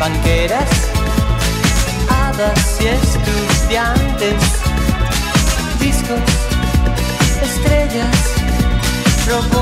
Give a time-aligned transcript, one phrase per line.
[0.00, 0.70] banqueras,
[2.08, 4.42] hadas y estudiantes,
[5.78, 6.18] discos,
[7.42, 8.16] estrellas,
[9.28, 9.59] robots.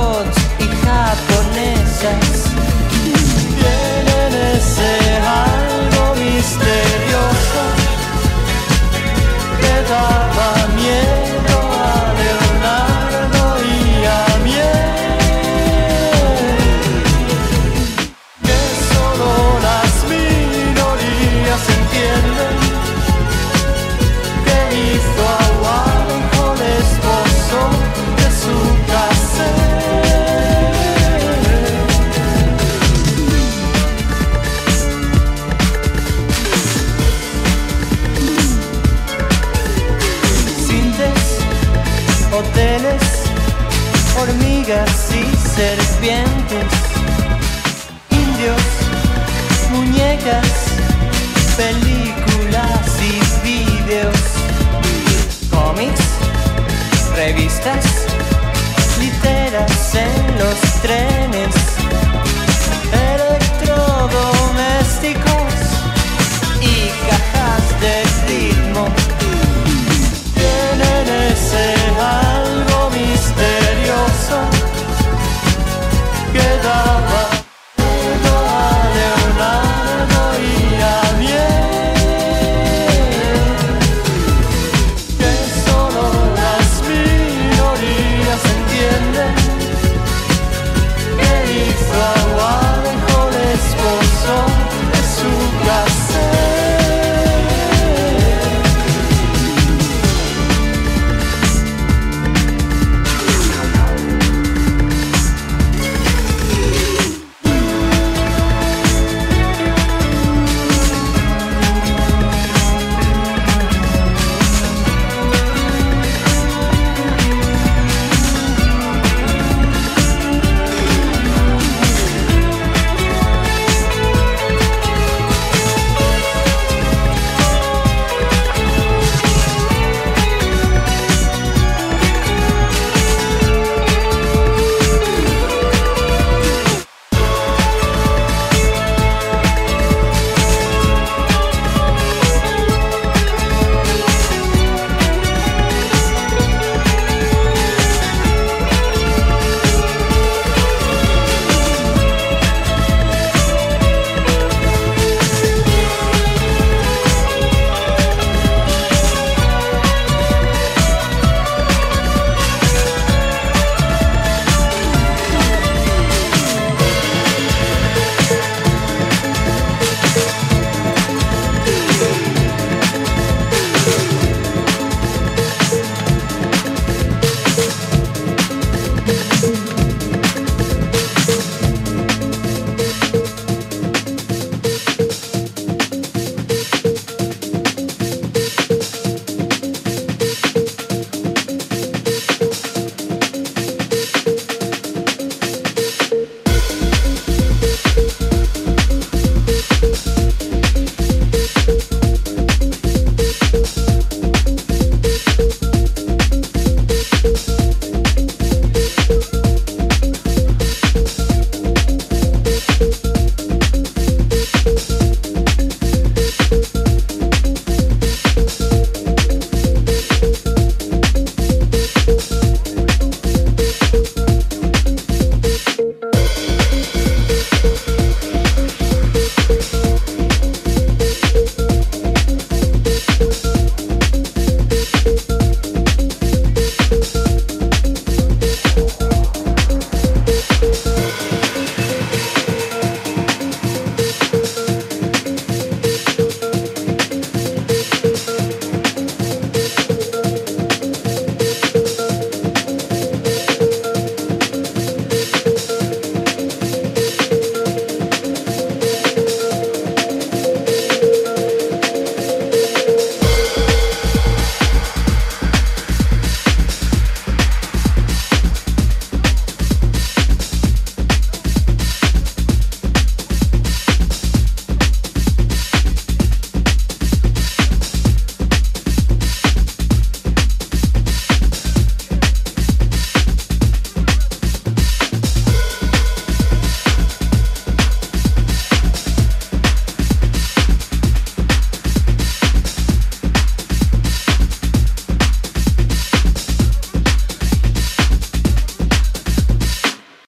[44.68, 46.37] digas si seres bien.